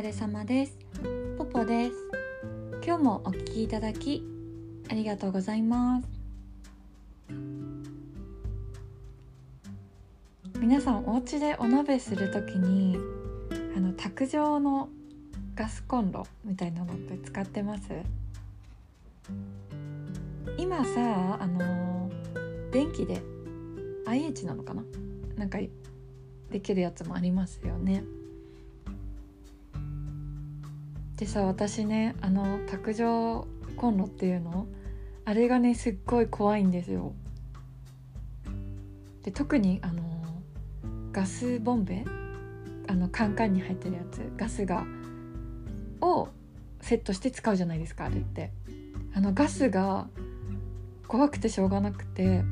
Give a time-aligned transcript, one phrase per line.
[0.00, 0.78] 疲れ様です。
[1.36, 1.92] ポポです。
[2.82, 4.26] 今日もお聞きいただき
[4.90, 6.08] ありがとうございます。
[10.58, 12.96] 皆さんお家でお鍋するときに
[13.76, 14.88] あの卓上の
[15.54, 17.82] ガスコンロみたいなのって使ってます？
[20.56, 22.10] 今さあの
[22.72, 23.20] 電気で
[24.06, 24.82] IH なのかな？
[25.36, 25.58] なんか
[26.50, 28.02] できるやつもありますよね。
[31.20, 34.66] でさ私ねあの卓上コンロっていうの？
[35.26, 37.12] あれがねすっごい怖いんですよ。
[39.22, 40.02] で特にあの
[41.12, 42.04] ガスボンベ？
[42.88, 44.22] あのカンカンに入ってるやつ？
[44.38, 44.86] ガスが？
[46.00, 46.28] を
[46.80, 48.50] セットして使うじゃないですかあれって。
[49.12, 50.08] あのガスが
[51.06, 52.42] 怖くてしょうがなくて。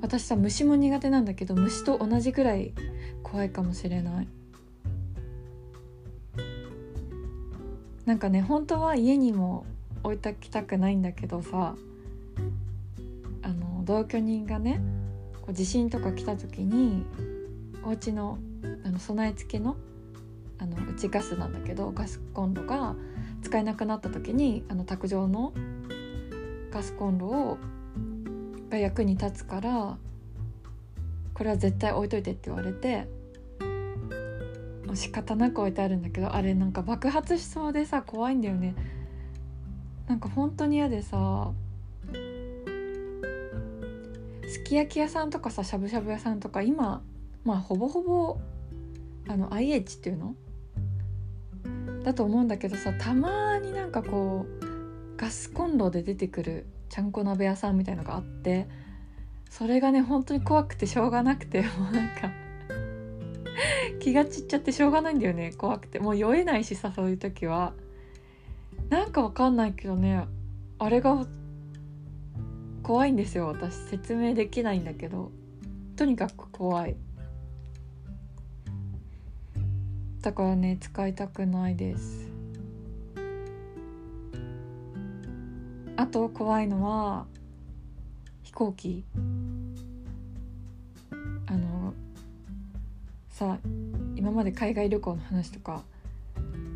[0.00, 2.72] 私さ虫も苦手なんだけど虫と同じくらい
[3.24, 4.28] 怖いかもしれない。
[8.06, 9.66] なんかね本当は家にも
[10.02, 11.74] 置いときたくないんだけどさ
[13.42, 14.80] あの同居人がね
[15.42, 17.04] こう地震とか来た時に
[17.84, 18.38] お家の
[18.84, 19.76] あの備え付けの
[20.58, 22.94] あのうちガスなんだけどガスコンロが
[23.42, 25.54] 使えなくなった時にあの卓上の
[26.70, 27.58] ガスコンロを
[28.68, 29.96] が役に立つから
[31.34, 33.08] これは絶対置いといてって言われて
[34.94, 38.74] 仕方なく置いてあるんだけどあれなんか爆発しそうでさ怖いんだよね。
[40.08, 41.52] なんか本当に嫌でさ
[44.48, 47.02] すき焼き屋さんとかさしゃぶしゃぶ屋さんとか今
[47.44, 48.38] まあほぼほぼ
[49.28, 50.34] あの IH っていうの？
[52.02, 58.68] だと思うんだけどさたまになんかこうガスコンロで出てくるちゃんこ鍋屋さんみたいのがあって
[59.50, 62.30] それがね本当に怖くてしょうがなくてもうなんか
[64.00, 65.52] 気が散っちゃってしょうがないんだよね。
[65.56, 66.00] 怖くて。
[66.00, 67.74] もう酔えないしさそういう時は。
[68.88, 70.26] なんかわかんないけどね。
[70.78, 71.26] あれが
[72.82, 73.48] 怖いんですよ。
[73.48, 75.30] 私説明できないんだけど。
[75.96, 76.96] とにかく怖い。
[80.22, 82.28] だからね使いたくないです。
[85.96, 87.26] あと怖いのは
[88.42, 89.04] 飛行機。
[91.46, 91.94] あの
[93.28, 93.58] さ
[94.20, 95.80] 今まで海外旅行の話とか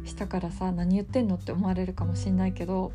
[0.07, 2.91] したからさ何言ってんのって思われるかもしんないけど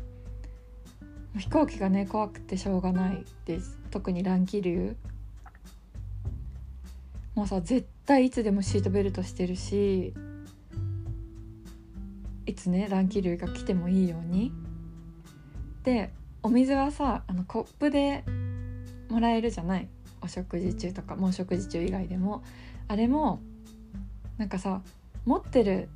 [1.38, 3.78] 飛行機がね怖くてしょうがないです。
[3.92, 4.96] 特に乱気流。
[7.36, 10.12] もうさ絶対いつでもシートベルトしてるし
[12.44, 14.52] いつね乱気流が来てもいいように。
[15.84, 16.10] で
[16.42, 18.24] お水はさあのコップで
[19.08, 19.86] もらえるじゃない？
[20.20, 22.42] お食事中とかもう食事中以外でも。
[22.88, 23.40] あれも
[24.40, 24.80] なんかさ
[25.26, 25.90] 持ってる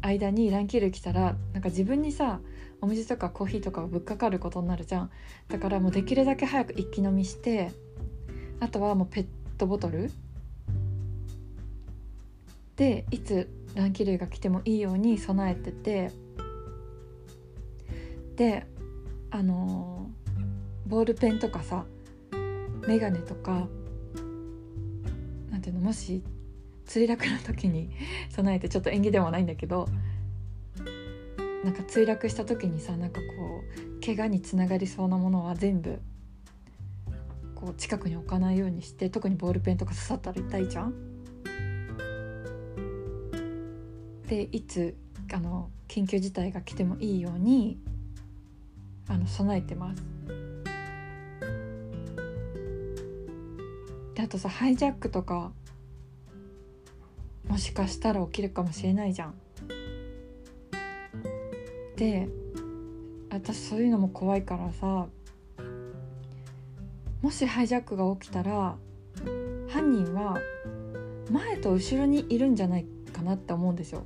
[0.00, 2.40] 間に乱気流来たらなんか自分にさ
[2.80, 5.10] お水とかコーヒーとかをぶっかかることになるじゃん。
[5.48, 7.70] だからもうできるだけ早く一気飲みして
[8.58, 9.26] あとはもうペッ
[9.58, 10.10] トボトル。
[12.74, 16.10] でいつ乱気流が来てもいいように備えてて。
[18.34, 18.66] で
[19.30, 21.84] あのー、ボールペンとかさ
[22.88, 23.68] 眼鏡とか
[25.48, 26.24] なんていうのもし
[26.92, 27.90] 墜落の時に
[28.28, 29.88] 備えてちょっと縁起でもないんだけど
[31.64, 33.26] なんか墜落した時にさなんかこ
[33.98, 36.00] う怪我につながりそうなものは全部
[37.54, 40.94] こう近くに置かないようにして特にボールペンとか刺さったら痛いじゃん。
[44.28, 44.94] でいつ
[45.32, 47.78] あの緊急事態が来てもいいように
[49.08, 50.02] あの備えてます。
[54.14, 55.52] であとさハイジャックとか
[57.52, 59.34] もしかしたら起きるかもしれないじゃん。
[61.96, 62.26] で
[63.28, 65.06] 私そういうのも怖いからさ
[67.20, 68.76] もしハイジャックが起きたら
[69.68, 70.38] 犯人は
[71.30, 74.04] 前と後ろにいるんじゃないかなって思うんですよ。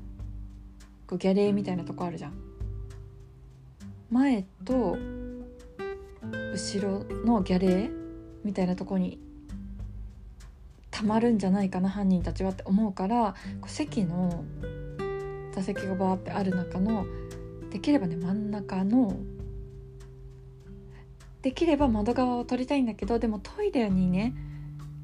[1.06, 2.32] こうギャレーみたいなとこあるじゃん。
[4.10, 4.98] 前と
[6.52, 7.90] 後ろのギャレー
[8.42, 9.20] みたいなとこに
[10.96, 14.44] たまるんじゃないかな犯人たちはって思うからこう席の
[15.52, 17.04] 座席がバーってある中の
[17.70, 19.14] できればね真ん中の
[21.42, 24.34] できれば窓側を取りたいんだけどでもトイレにね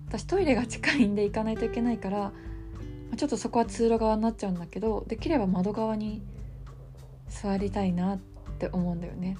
[0.08, 2.32] 私トイレが近いんで行かないといけないから
[3.18, 6.22] ちょっとそこは通路側になっちゃうんだけどできれば窓側に
[7.28, 8.18] 座りたいなっ
[8.58, 9.36] て思うんだよね。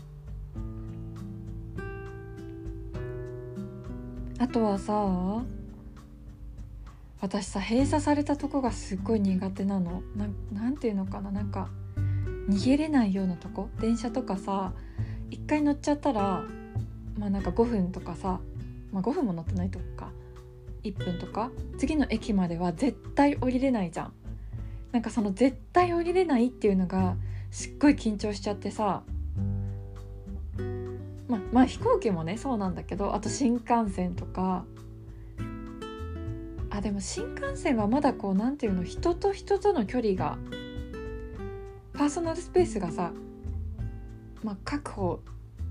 [4.38, 5.42] あとはさ
[7.22, 10.02] 私さ閉鎖されたとこがすっごい苦手なの。
[10.52, 11.30] なんていうのかな。
[11.30, 11.70] なんか
[12.50, 13.68] 逃げれないようなとこ。
[13.80, 14.72] 電車とかさ
[15.30, 16.42] 一回乗っちゃったら
[17.16, 18.40] まあなんか5分とかさ、
[18.90, 20.10] まあ、5分も乗ってないとこか
[20.82, 24.12] 1分とか次の駅までは絶対降りれないじゃん。
[24.90, 27.14] なんかその絶対降りれないっていうのが
[27.52, 29.04] すっごい緊張しちゃってさ
[31.28, 34.64] ままあ飛行機もねそうなんだけどあと新幹線とか
[36.82, 40.36] でも新幹線はまだこう何て言うの人と人との距離が
[41.94, 43.12] パーソナルスペースがさ、
[44.42, 45.20] まあ、確保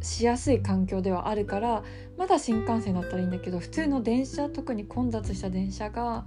[0.01, 1.83] しやすい環境ではあるから
[2.17, 6.25] まだ新幹線だったらいいんだけど普通の電車特に混雑した電車が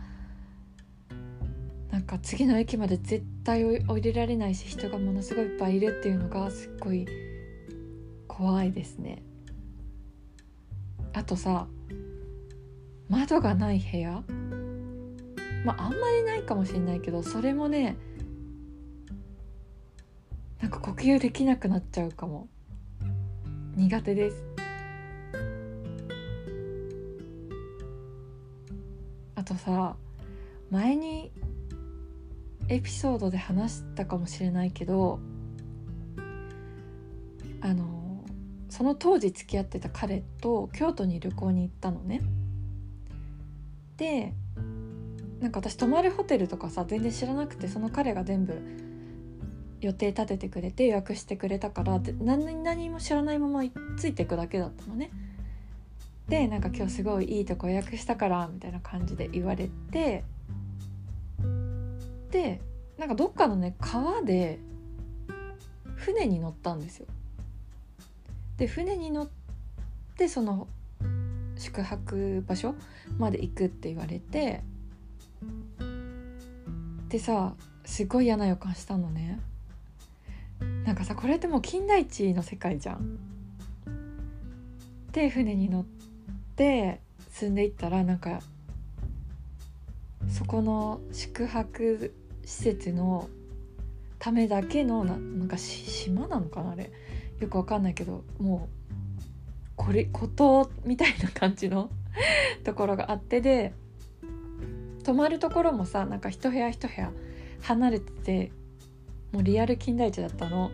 [1.91, 7.07] なんか次の駅まで絶対降りられないし人がものすごいいっぱいいるっていうのがすっごい
[8.29, 9.23] 怖いですね。
[11.13, 11.69] あとさ
[13.09, 14.25] 窓がない部屋？
[15.65, 17.97] まああんまりないかもしれないけどそれもね
[20.61, 22.49] なんか呼吸できなくなっちゃうかも。
[23.77, 24.45] 苦手です。
[29.35, 29.97] あとさ
[30.71, 31.33] 前に
[32.69, 35.19] エピソードで話したかもしれないけど
[37.61, 38.25] あの
[38.71, 42.23] その当時付き合ってた彼と京都に旅行に行ったのね。
[43.97, 44.33] で
[45.45, 48.63] なんか私泊まるホテルとかさ全然知らなくてその彼が全部
[49.83, 53.63] 予定立ててくれて予約してくれたからって何何も知らないまま
[53.99, 55.11] ついていくだけだったのね。
[56.29, 60.25] でなんか今日すごいいいとこ予約したからみたいな感じで言われて
[62.31, 62.63] で
[62.97, 64.59] なんかどっかのね川で
[65.95, 67.07] 船に乗ったんですよ。
[68.57, 69.29] で船に乗っ
[70.17, 70.69] てその
[71.59, 72.75] 宿泊場所
[73.19, 74.63] まで行くって言われて
[77.09, 77.55] でさ
[77.85, 79.41] すごい嫌な予感したのね
[80.85, 83.19] なんかさこれってもう金田一の世界じゃん。
[85.13, 85.85] で船に乗っ
[86.57, 87.01] て
[87.33, 88.41] 進んでいったらなんか
[90.29, 92.13] そこの宿泊
[92.45, 93.29] 施設の
[94.19, 96.91] ためだけのななんか島なのかなあれ
[97.39, 98.95] よくわかんないけどもう
[99.77, 101.91] これ孤島みたいな感じの
[102.65, 103.73] ところがあってで
[105.05, 107.13] 泊まるところもさなんか一部屋一部屋
[107.63, 108.53] 離れてて
[109.33, 110.71] もうリアル金田一だったの。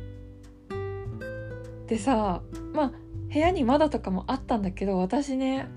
[1.86, 2.42] でさ
[2.72, 2.92] まあ
[3.32, 5.68] 部屋に窓とかもあったんだけど私ね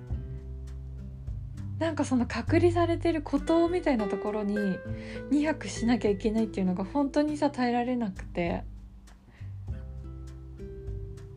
[1.80, 4.56] なんかその隔離されてる孤島みたいなところに
[5.32, 8.64] 2泊しなきゃいけないっていうのが本当にさ耐えられなくて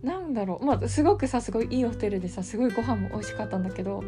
[0.03, 4.05] なんだろうまあすごくさすごいいいホテルでさすごいご飯も美味しかったんだけど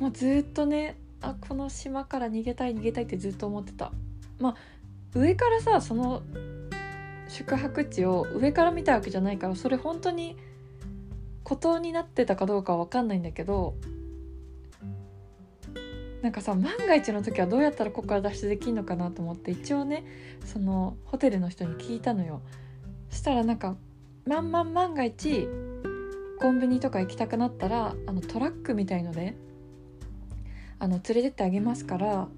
[0.00, 3.92] もうずっとねあこの島から逃げたい逃げたいってずっと思ってた。
[4.38, 4.54] まあ
[5.14, 6.22] 上からさその
[7.28, 10.36] 宿泊地を上から見たわけじゃないからそれ本当に
[11.44, 13.74] 孤島になってたかどうかは分かんないんだけど
[16.22, 20.04] なんかさ万が一の時はどうやったらここから脱出できるのかなと思って一応ね
[20.44, 22.42] そのホテルの人に聞いたのよ。
[23.10, 23.76] したらなんか
[24.26, 25.48] 万万万が一
[26.40, 29.36] コンビニとか行きたくなったらあのトラックみたいので
[30.78, 32.28] あの連れてってあげますから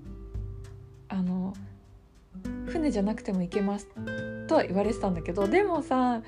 [1.08, 1.54] あの
[2.66, 3.88] 船じゃなくても行けます
[4.46, 6.22] とは言われてたんだけどでもさ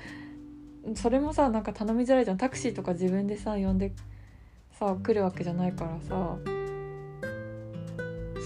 [0.95, 2.37] それもさなんか頼みづらいじゃん。
[2.37, 3.93] タクシーとか自分でさ呼んで
[4.71, 6.37] さ来るわけじゃないからさ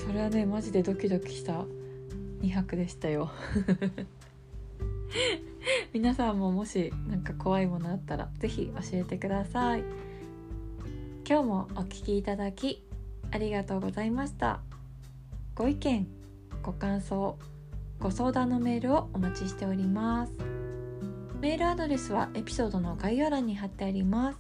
[0.06, 1.66] それはねマジでドキドキした。
[2.42, 3.32] 2泊でしたよ。
[5.94, 9.84] 皆さんももし何か怖いものあったら是非教えてください。
[11.28, 12.84] 今日もお聴きいただき
[13.32, 14.60] ありがとうございました。
[15.56, 16.08] ご意見
[16.62, 17.38] ご感想
[18.00, 20.34] ご相談のメールをお待ちしております。
[21.40, 24.40] メールアドレスはエピソードの概要欄に貼ってあります。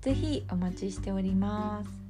[0.00, 2.01] ぜひお待ちしております。